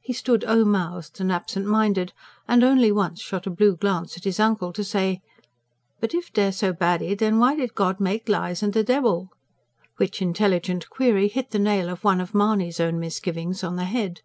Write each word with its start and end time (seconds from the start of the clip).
He 0.00 0.12
stood 0.12 0.44
o 0.44 0.64
mouthed 0.64 1.20
and 1.20 1.32
absentminded, 1.32 2.12
and 2.46 2.62
only 2.62 2.92
once 2.92 3.20
shot 3.20 3.44
a 3.48 3.50
blue 3.50 3.74
glance 3.76 4.16
at 4.16 4.22
his 4.22 4.38
uncle 4.38 4.72
to 4.72 4.84
say: 4.84 5.20
"But 5.98 6.14
if 6.14 6.32
dey're 6.32 6.52
so 6.52 6.72
baddy... 6.72 7.16
den 7.16 7.40
why 7.40 7.56
did 7.56 7.74
God 7.74 7.98
MAKE 7.98 8.28
lies 8.28 8.62
an' 8.62 8.70
de 8.70 8.84
debble?" 8.84 9.30
which 9.96 10.22
intelligent 10.22 10.88
query 10.90 11.26
hit 11.26 11.50
the 11.50 11.58
nail 11.58 11.88
of 11.88 12.04
one 12.04 12.20
of 12.20 12.36
Mahony's 12.36 12.78
own 12.78 13.00
misgivings 13.00 13.64
on 13.64 13.74
the 13.74 13.86
head. 13.86 14.20